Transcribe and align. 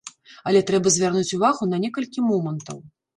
Але 0.51 0.61
трэба 0.69 0.93
звярнуць 0.95 1.35
увагу 1.37 1.67
на 1.73 1.77
некалькі 1.83 2.25
момантаў. 2.31 2.81